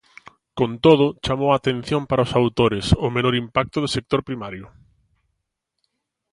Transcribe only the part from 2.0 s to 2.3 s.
para